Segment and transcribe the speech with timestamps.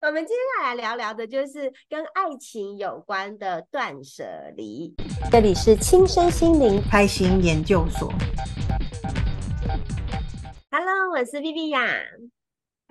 [0.00, 4.24] 我们今天要来聊聊的就是跟爱情有关的断舍
[4.56, 4.94] 离。
[5.28, 8.08] 这里是亲身心灵开心研究所。
[10.70, 12.04] Hello，我是 Viviya。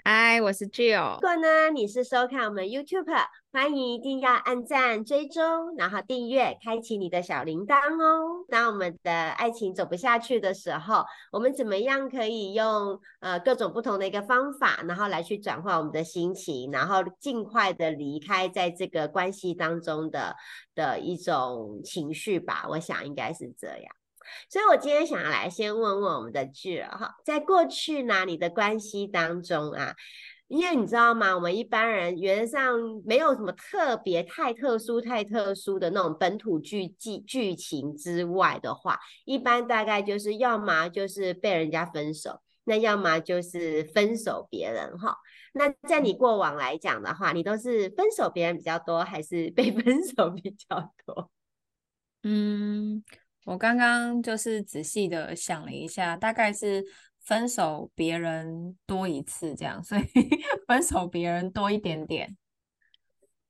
[0.03, 1.13] 嗨，我是 Jill。
[1.13, 3.05] 如果呢，你是收看我们 YouTube，
[3.53, 8.45] 欢迎一定要按赞、追踪，然后订阅，开启你的小铃铛哦。
[8.49, 20.35] 当我们的爱情走不下去的时候，我们怎么样可以用呃各种不同的一个方法，然后来去转换我们的心情，然后尽快的离开在这个关系当中的
[20.75, 22.65] 的一种情绪吧？
[22.69, 23.85] 我想应该是这样。
[24.49, 29.95] 所以，我今天想要来先问问我们的巨儿哈，在过去呢，你的关系当中啊，
[30.47, 31.35] 因为你知道吗？
[31.35, 45.17] 我们一般人原则上没有什么特别太特殊、太特殊的那种本土剧剧剧情之外的话，一般大概就是要么就是被人家分手，那要么就是分手别人哈。
[45.53, 51.29] 那在你过往来讲的话，你都是分手别人比较多，还是被 分手比较多？
[52.23, 53.03] 嗯。
[53.45, 56.83] 我刚刚就是仔细的想了一下，大概是
[57.27, 60.01] 分手别人多一次这样，所以
[60.65, 62.37] 分手别人多一点点。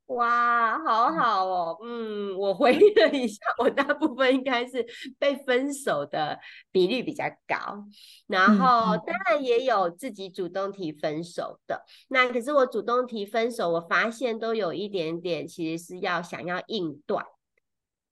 [0.08, 4.84] 哇，好好哦，嗯，我回忆了一下，我大部分应该是
[5.19, 6.39] 被分手的
[6.72, 7.86] 比率比较高，
[8.25, 11.84] 然后当然也有自己主动提分手的。
[12.08, 17.23] 那可是我主动提分手，我发现都有一点点，其实是要想要硬断，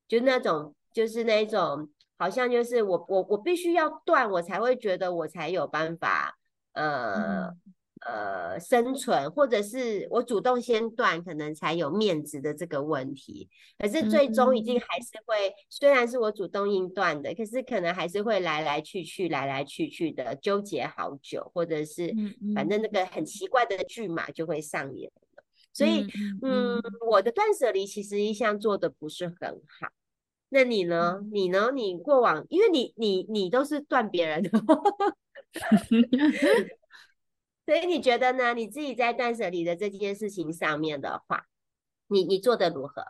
[0.07, 0.75] 就那种。
[0.95, 6.37] 就是那种，好像就是我我我必须要断，我才会觉得我才有办法，
[6.73, 13.49] 呃、嗯、呃生存，或者是我主动先断，可能才有面子的这个问题。
[13.77, 22.13] 可是最终一定还是会，嗯、虽然是我主动硬断的，可是可能还是会来来去去，来来去去的纠结好久，或者是
[22.55, 25.43] 反正那个很奇怪的剧码就会上演了。
[25.73, 26.07] 所以，
[26.41, 29.89] 嗯，嗯，我的断舍离其实一向做的不是很好。
[30.55, 31.19] 那你呢？
[31.33, 31.69] 你呢？
[31.73, 34.49] 你过往，因为你你你都是断别人的，
[37.65, 38.53] 所以你觉得呢？
[38.53, 41.47] 你自己在断舍离的这件事情上面的话，
[42.07, 43.03] 你你做得如何？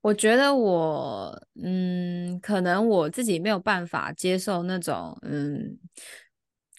[0.00, 5.78] 我觉得我嗯，可能我自己没有办法接受那种嗯，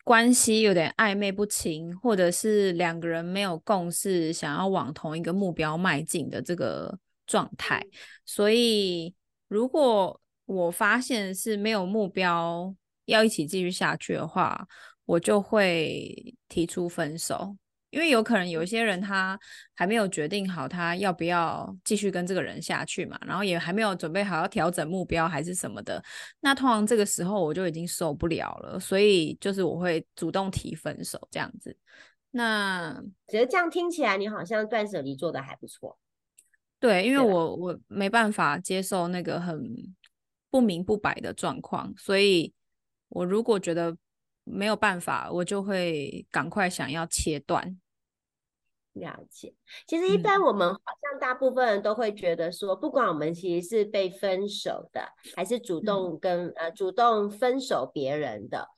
[0.03, 7.85] 关系有点暧昧不清，或者是两个人没有共识，想要往同一个目标迈进的这个状态，
[8.25, 9.13] 所以。
[9.47, 12.75] 如果我发现是没有目标
[13.05, 14.67] 要一起继续下去的话，
[15.05, 17.55] 我就会提出分手，
[17.91, 19.39] 因为有可能有一些人他
[19.75, 26.03] 还没有决定好他要不要继续跟这个人下去嘛，然后也还没有准备好要调整目标还是什么的，
[26.39, 31.77] 那通常这个时候我就已经受不了了，所以就是我会主动提分手这样子。
[32.31, 32.93] 那
[33.27, 35.97] 觉得这样听起来你好像断舍离做的还不错。
[36.79, 39.95] 对，因为我我没办法接受那个很
[40.51, 42.53] 不明不白的状况，所以
[43.09, 43.97] 我如果觉得
[44.43, 47.79] 没有办法，我就会赶快想要切断。
[48.93, 49.53] 了解，
[49.87, 58.69] 其实一般我们好像大部分人都会觉得说，嗯、不管我们其实是被分手的，还是主动跟、嗯、呃主动分手别人的，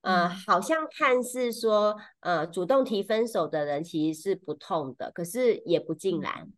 [0.00, 6.48] 呃，嗯、好像看似说呃主动提分手的人其实是不痛的，可是也不尽然。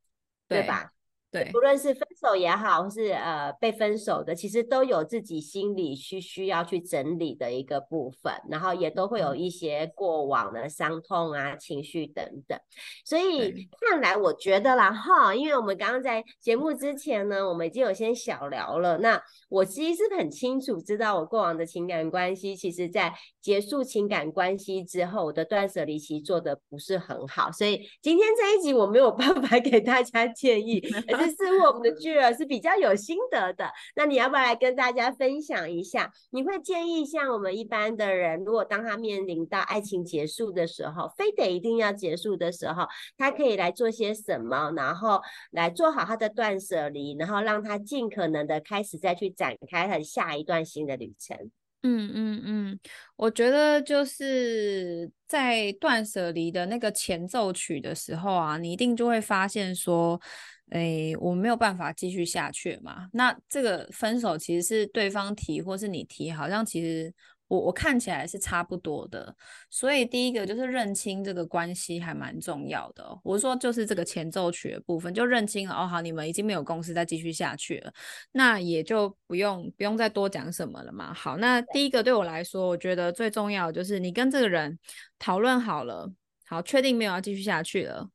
[0.50, 0.92] 嗯对吧？
[1.32, 12.58] 对，不论是分手也好，或是呃被分手的，其实都有自己心里需需要去整理的一个部分，然后也都会有一些过往的伤痛啊、情绪等等。
[13.04, 18.98] 所以看来，我觉得啦哈，因为我们刚刚在节目之前呢，我们已经有先小聊了。
[18.98, 27.52] 那我其实是很清楚知道，我过往的情感关系，其实在结束情感关系之后，我的断舍离其实做的不是很好。
[27.52, 30.80] 所以今天这一集我没有办法 给大家建议。
[31.20, 36.10] 这似乎我们的 Jill 是比较有心得的，那你要不要来跟大家分享一下？
[36.30, 42.86] 你会建议像我们一般的人，如果当他面临到爱情结束的时候，非得一定要结束的时候，
[43.16, 51.36] 他可以来做些什么，然后来做好他的断舍离，然后让他尽可能的开始再去展开他下一段新的旅程。
[51.82, 52.80] 嗯嗯嗯，
[53.16, 60.20] 我觉得就是在断舍离的那个前奏曲的时候啊，你一定就会发现说。
[60.70, 63.08] 哎，我没有办法继续下去嘛。
[63.12, 67.12] 那这个分手其实是对方提，或是你提，好像其实
[67.48, 69.34] 我我看起来是差不多的。
[69.68, 73.20] 所以第一个就是认清这个关系还蛮重要的哦。
[73.24, 77.92] 我说就是这个前奏曲的部分，就认清了哦，好，你们已经没有共识再继续下去了，
[78.30, 81.12] 那也就不用不用再多讲什么了嘛。
[81.12, 84.78] 好，那第一个对我来说，我觉得最重要就是你跟这个人
[85.18, 86.08] 讨论好了，
[86.46, 88.08] 好，确定没有要继续下去了。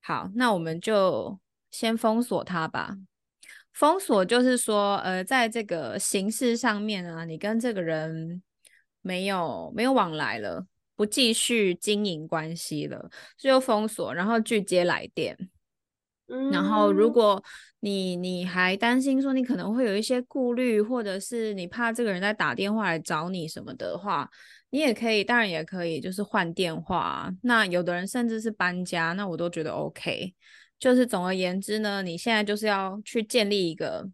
[0.00, 1.38] 好，那我们就
[1.70, 2.96] 先封锁他吧。
[3.72, 8.42] 封锁就是说，呃，在这个形式上面啊，你跟这个人
[9.00, 13.08] 没有没有往来了，不继续经营关系了，
[13.38, 15.36] 就封锁，然后拒接来电。
[16.26, 17.42] 嗯，然后如果
[17.80, 24.28] 你你还担心说你可能会有一些顾虑，或者是你怕这个人在打电话来找你什么的话，
[24.70, 27.32] 你也可以，当然也可以，就是换电话。
[27.42, 30.34] 那有的人甚至是搬家，那我都觉得 OK。
[30.80, 34.08] 就是总而言之呢，你现在就是要去建立一个，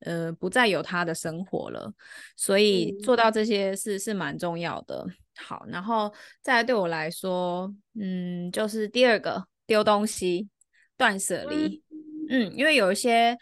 [0.00, 1.92] 呃，不再有他的生活了。
[2.36, 5.06] 所以做到这些事是蛮重要的。
[5.36, 6.10] 好，然后
[6.40, 10.48] 再来对我来说，嗯，就是第二个丢东西，
[10.96, 11.82] 断舍离。
[12.30, 13.36] 嗯，因为有一些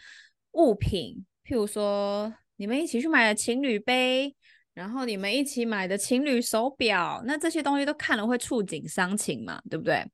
[0.51, 4.35] 物品，譬如说你们一起去买的情侣杯。
[4.73, 10.05] 然后你们一起买的情侣手表，那这些东西都看了会触景伤情嘛，对不对？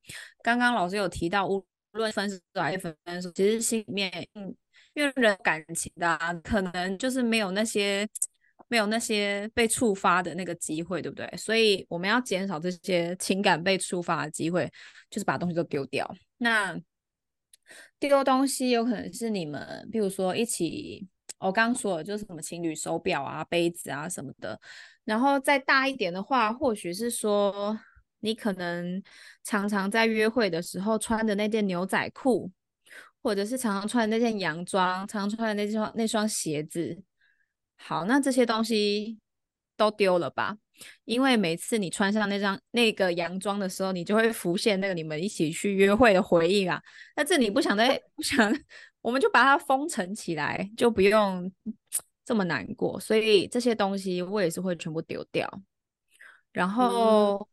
[0.42, 1.62] 刚刚老师有提到，无
[1.94, 4.54] 论分手还是分手，其实心里面，嗯，
[4.94, 8.06] 因为人感情的啊，可能就是没有那些
[8.68, 11.26] 没有那些被触发的那个机会，对不对？
[11.36, 14.70] 所以我们要减少这些情感被触发的机会，
[15.10, 16.08] 就是把东西都丢掉。
[16.38, 16.78] 那
[17.98, 21.08] 丢东西有可能是你们，比如说一起。
[21.38, 24.58] 我刚刚说的就是什么情侣手表啊、杯子啊什么的，
[25.04, 27.78] 然后再大一点的话，或许是说
[28.24, 29.00] 你可能
[29.44, 32.50] 常常在约会的时候穿的那件牛仔裤，
[33.22, 37.02] 或者是常常穿的那件洋装、常常穿的那双那双鞋子。
[37.76, 39.18] 好，那这些东西
[39.76, 40.56] 都丢了吧，
[41.04, 46.80] 因为每次你穿上那张那个洋装的时候，你就会浮现那个你们一起去约会的回忆啊。
[47.14, 48.52] 那这你不想再不想。
[49.02, 51.52] 我们就把它封存起来，就不用
[52.24, 52.98] 这么难过。
[52.98, 55.46] 所以这些东西我也是会全部丢掉。
[56.52, 57.46] 然后，嗯，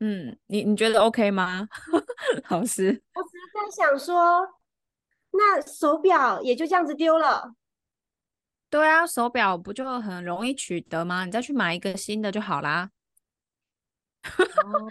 [0.00, 1.68] 嗯，你你觉得 OK 吗，
[2.50, 3.02] 老师？
[3.14, 4.46] 我只是在想说，
[5.32, 7.54] 那手表也就这样子丢了。
[8.68, 11.24] 对啊，手表不就很容易取得吗？
[11.24, 12.90] 你再去买一个新的就好啦。
[14.64, 14.90] 哦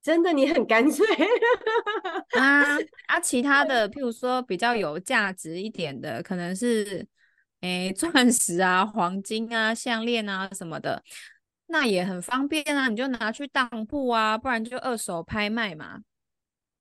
[0.00, 1.04] 真的，你很干脆
[2.38, 3.20] 啊 啊！
[3.20, 7.06] 其他的，譬如说比较有价值一点的，可能是
[7.60, 11.02] 诶钻石啊、黄金啊、项链啊什么的，
[11.68, 12.88] 那也很方便啊。
[12.88, 16.00] 你就拿去当铺啊，不然就二手拍卖嘛，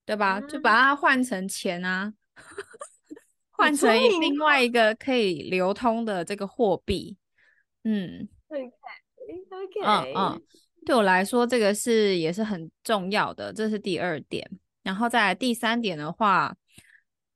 [0.06, 0.40] 对吧？
[0.40, 2.12] 嗯、就把它换成钱啊，
[3.52, 7.16] 换成另外一个可以流通的这个货币。
[7.84, 8.64] 嗯，OK
[9.50, 10.42] OK，嗯嗯。
[10.86, 14.50] 对我来说，这个是也是很重要的，这是第二点。
[14.84, 16.56] 然后再来第三点的话，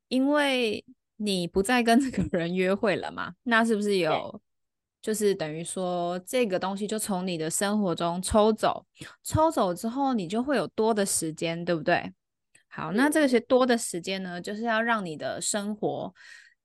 [0.08, 0.82] 因为
[1.16, 4.40] 你不再跟这个人约会了嘛，那是不是有，
[5.02, 8.86] 就是等于说这个东西就从你的生活中抽走，
[9.24, 12.12] 抽走之后你就会有多的时间，对不对？
[12.68, 16.14] 好，那这些多的时间呢，就是要让你的生活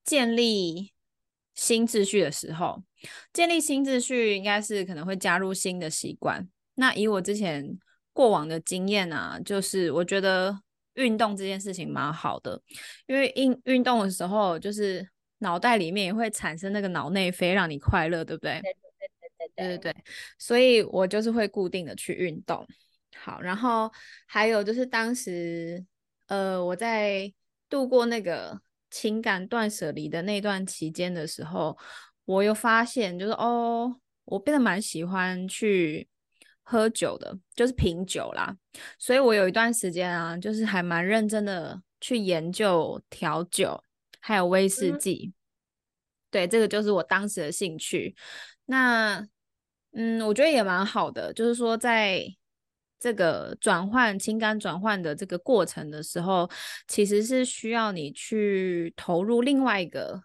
[0.04, 0.92] 建立
[1.54, 2.82] 新秩序的时候，
[3.32, 6.48] 建立新秩序应该是可能会加入新的习惯。
[6.76, 7.76] 那以我之前
[8.12, 10.58] 过往的经验啊，就是我觉得
[10.94, 12.62] 运动这件事情蛮好的，
[13.06, 15.06] 因为运运动的时候，就是
[15.38, 18.60] 脑袋里面也会产生那个脑内啡，让你快乐，对不对？
[19.54, 20.04] 对对对，
[20.38, 22.66] 所以我就是会固定的去运动。
[23.16, 23.90] 好，然后
[24.26, 25.84] 还有就是当时
[26.26, 27.32] 呃我在
[27.68, 31.76] 度过那个情感断舍离的那段期间的时候，
[32.24, 36.08] 我又发现就是哦，我变得蛮喜欢去
[36.62, 38.56] 喝酒的，就是品酒啦。
[38.98, 43.82] 所以我有一段时间啊，就是还蛮认真的去研究调酒。
[44.28, 45.32] 还有威士忌。
[45.32, 45.34] 嗯。
[46.30, 48.14] 对，这个就是我当时的兴趣。
[48.66, 49.26] 那，
[49.92, 52.22] 嗯，我觉得也蛮好的，就是说在
[53.00, 56.46] 这个转换情感转换的这个过程的时候，
[56.86, 60.22] 其实是需要你去投入另外一个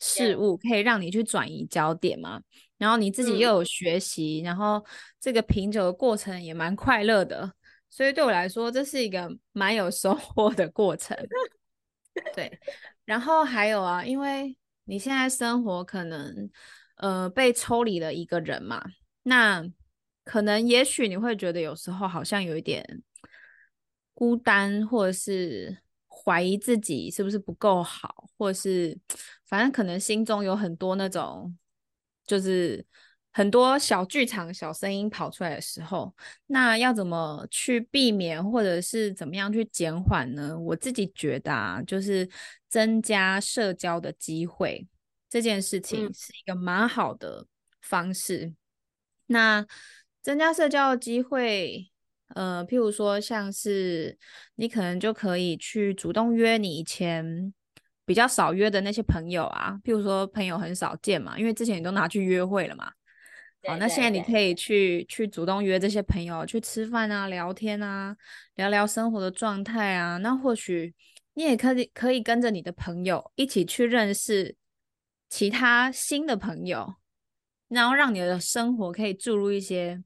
[0.00, 2.42] 事物，可以让你去转移焦点嘛。
[2.76, 4.84] 然后你自己又有学习，嗯，然后
[5.20, 7.52] 这个品酒的过程也蛮快乐的，
[7.88, 11.16] 所以对我来说，这是一个蛮有收获的过程。
[12.34, 12.50] 对，
[13.06, 16.50] 然后还有啊，因为你现在生活可能
[16.96, 18.84] 呃被抽离了一个人嘛，
[19.22, 19.64] 那
[20.24, 23.02] 可能也许你会觉得有时候好像有一点
[24.12, 28.98] 孤单，或者是怀疑自己是不是不够好，或是
[29.46, 31.56] 反正可能心中有很多那种。
[32.26, 32.84] 就是
[33.36, 36.10] 很多小剧场、小声音跑出来的时候，
[36.46, 40.58] 那要怎么去避免，或者是怎么样去减缓呢？
[40.58, 42.26] 我自己觉得啊，就是
[42.66, 44.88] 增加社交的机会，
[45.28, 47.46] 这件事情是一个蛮好的
[47.82, 48.46] 方式。
[48.46, 48.56] 嗯。
[49.26, 49.66] 那
[50.22, 51.90] 增加社交的机会，
[52.28, 54.16] 呃，譬如说像是
[54.54, 57.52] 你可能就可以去主动约你以前
[58.06, 62.90] 比较少约的那些朋友啊，譬如说朋友很少见嘛，因为之前你都拿去约会了嘛。
[63.64, 68.16] 好，那现在你可以去去主动约这些朋友去吃饭啊、聊天啊、
[68.54, 70.16] 聊聊生活的状态啊。
[70.18, 70.94] 那或许
[71.34, 74.54] 你也可以可以跟着你的朋友一起去认识
[75.28, 76.94] 其他新的朋友，
[77.68, 80.02] 然后让你的生活可以注入一些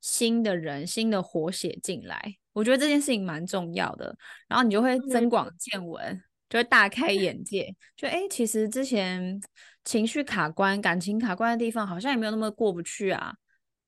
[0.00, 2.36] 新的人、新的活血进来。
[2.52, 4.16] 我觉得这件事情蛮重要的，
[4.48, 6.02] 然后你就会增广见闻。
[6.04, 9.40] 嗯就会大开眼界，就哎，其实之前
[9.84, 13.34] 情绪卡关、感情卡关的地方，好像也没有那么过不去啊。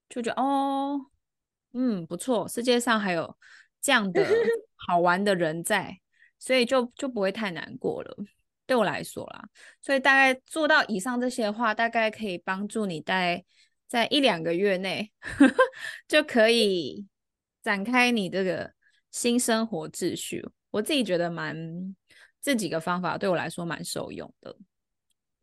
[0.08, 1.00] 就觉得哦，
[1.72, 3.36] 嗯，不错，世界上还有
[3.80, 4.24] 这样的
[4.86, 5.98] 好玩的人在，
[6.38, 8.16] 所以就就不会太难过了。
[8.66, 9.48] 对我来说啦，
[9.80, 13.44] 所以大概做到以上这些的话，大概可以帮助你在
[13.88, 15.10] 在一两个月内
[16.06, 17.06] 就可以
[17.62, 18.72] 展开你这个
[19.10, 20.44] 新生活秩序。
[20.70, 21.94] 我自己觉得蛮。
[22.42, 24.56] 这几个方法对我来说蛮受用的。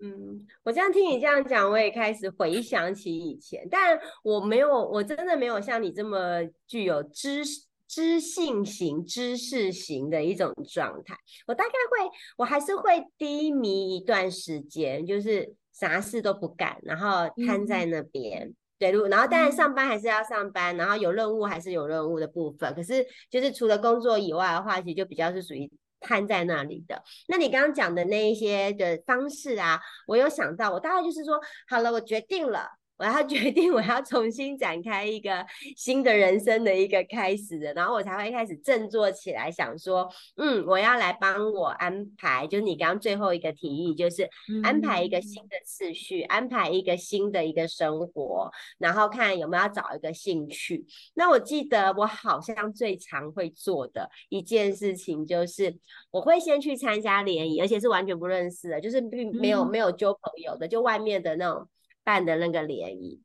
[0.06, 7.42] 嗯，我这样听你这样讲，我也开始回想起以前，但我没有，我真的没有像你这么具有知
[7.88, 11.16] 知性型、知识型的一种状态。
[11.48, 18.42] 我大概会，我还是会低迷一段时间，就是啥事都不干，然后瘫在那边。
[18.42, 22.74] 嗯、对，然后当然上班还是要上班，然后有任务还是有任务的部分。
[22.76, 25.72] 可是就是除了工作以外的话，其实就比较是属于。
[26.04, 32.70] 瘫在那里的，那你刚刚讲的那一些的方式啊，我有想到，我大概就是说，好了，我决定了。
[32.98, 35.46] 我要决定，我要重新展开一个
[35.76, 40.08] 新的人生的一个开始的，然后我才会开始振作起来，想说，
[40.38, 44.30] 嗯，我要来帮我安排，就是你刚刚最后一个提议，就是
[44.64, 50.86] 安排一个新的次序，嗯、安排一个新的一个生活，然后看有没有要找一个兴趣。
[51.16, 55.76] 那我记得我好像最常会做的一件事情，就是
[56.12, 61.68] 我会先去参加联谊，而且是完全不认识的，就是并没有、嗯、没有交朋友的，就外面的那种。
[62.04, 63.22] 办的那个联谊，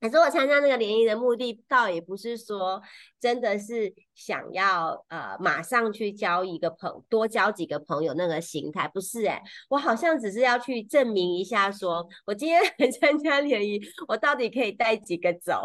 [0.00, 2.82] 可是我参加那个联谊的目的，倒也不是说
[3.20, 15.62] 真的是想要呃马上去交一个朋，多交几个朋友那个心态，不是哎、欸，我好像只是要去证明一下说，说我今天来参加联谊，我到底可以带几个走，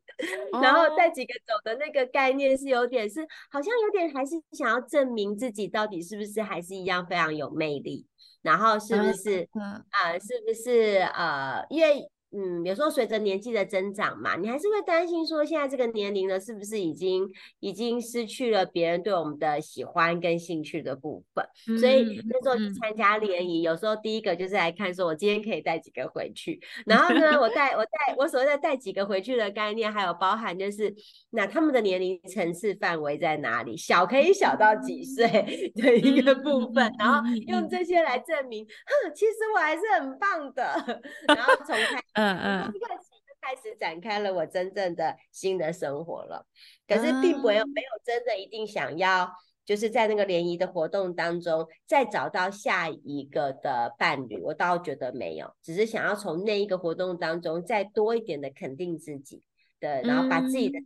[0.60, 3.20] 然后带几个走的那个概念是有点是，
[3.50, 8.06] 好像有点还是想要证明自己到底是不是还是一样非常有魅力。
[8.46, 9.48] 然后是不是
[9.90, 10.18] 啊、呃？
[10.20, 11.66] 是不是呃？
[11.68, 17.26] 因为嗯，有时候随着年纪的增长嘛，你还是会担心说，现在这个年龄呢，是不是已经
[17.60, 21.42] 已经失去了别人对我们的喜欢跟兴趣的部分？
[21.66, 26.60] 嗯、所以那时候去参加联谊，有时候第一个就是来看，说我今天可以带几个回去。
[26.84, 30.94] 然后呢，我带我带我所谓的带几个回去的概念，还有包含就是
[31.30, 33.74] 那他们的年龄层次范围在哪里？
[33.78, 35.26] 小可以小到几岁
[35.74, 41.00] 的一个部分，然后用这些来证明，哼，其实我还是很棒的。
[41.34, 42.02] 然后从开
[42.34, 46.46] 嗯嗯，一开始就开始展开了我真正的新的生活了，
[46.88, 49.30] 可是并没有没有真的一定想要，
[49.64, 59.42] 就是在那个联谊的活动当中再找到下一个的伴侣，我倒觉得没有，只是想要从那一个活动当中再多一点的肯定自己
[59.78, 60.78] 的，然后把自己的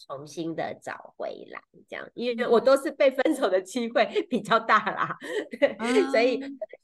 [0.00, 5.16] 重新的找回来，这样，因为我都是被分手的机会 比较大啦，
[5.60, 5.76] 对，
[6.10, 6.40] 所以。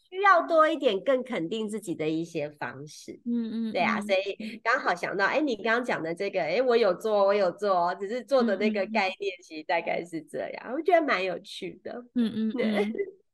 [0.09, 12.91] 需要多一点更肯定自己的一些方式，嗯嗯，对啊，所以刚好想到，哎，你刚刚讲的这个，哎，我有做，我有做，只是做的那个概念其实大概是这样，嗯、我觉得蛮有趣的，嗯嗯，对，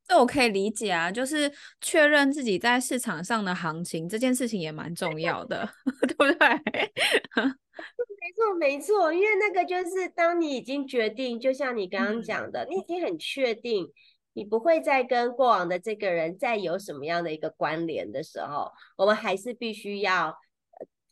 [0.08, 5.68] 这我可以理解啊，就是确认自己在市场上的行情这件事情也蛮重要的，
[6.08, 7.52] 对不对？
[8.20, 13.92] 没错没错，因为那个就是当你已经决定，就像你刚刚讲的，嗯、你已经很确定。
[14.34, 20.34] 你不会再跟过往的这个人再有什么样的一个关联的时候，我们还是必须要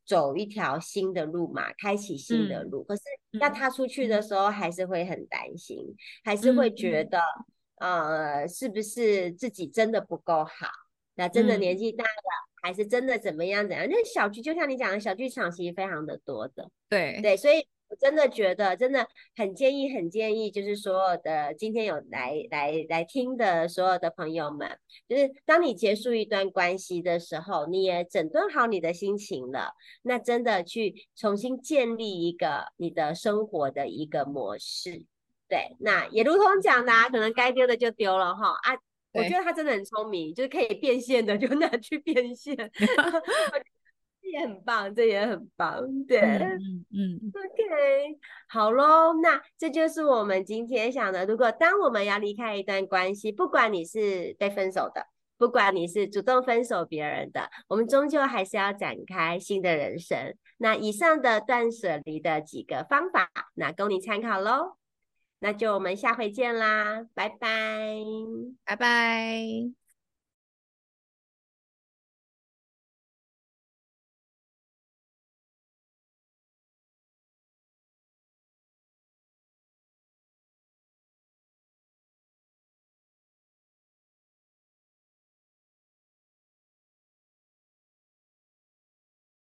[0.07, 2.83] 走一条新的路嘛，开启新的路。
[2.83, 3.02] 嗯、可是
[3.38, 7.21] 要踏出去的时候，还是会很担心，嗯、还是会觉得，
[7.81, 10.67] 嗯、呃，是不是自己真的不够好？
[11.14, 13.87] 那真的年纪大了，嗯、还是真的怎么样怎样？
[13.88, 16.71] 那小剧就像你讲的小剧场，其实非常的多的。
[16.88, 17.67] 对对，所以。
[17.90, 35.05] 我真的觉得，真的很建议，很建议，就是所有的今天有来来来听的所有的朋友们，就是当你结束一段关系的时候，你也整顿好你的心情了，那真的去重新建立一个你的生活的一个模式。
[35.49, 38.76] 对，那也如同讲的，啊，可能该丢的就丢了哈啊，
[39.12, 42.57] 我觉得他真的很聪明，就是可以变现的 就拿去变现。
[44.23, 48.17] 也很棒，这也很棒，对，嗯嗯，OK，
[48.49, 51.26] 好喽，那这就是我们今天想的。
[51.26, 55.05] 如果当我们要离开一段关系，不管你是被分手的，
[55.37, 60.37] 不管你是主动分手别人的，我们终究还是要展开新的人生。
[60.59, 64.76] 那以上的断舍离的几个方法，那供你参考喽。
[65.41, 67.91] 那就我们下回见啦，拜拜，
[68.65, 69.80] 拜拜。